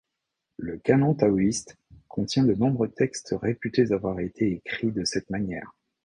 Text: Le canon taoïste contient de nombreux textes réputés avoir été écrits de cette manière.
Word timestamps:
Le 0.57 0.77
canon 0.79 1.13
taoïste 1.13 1.77
contient 2.07 2.43
de 2.43 2.55
nombreux 2.55 2.89
textes 2.89 3.35
réputés 3.39 3.91
avoir 3.91 4.19
été 4.19 4.51
écrits 4.51 4.91
de 4.91 5.05
cette 5.05 5.29
manière. 5.29 5.75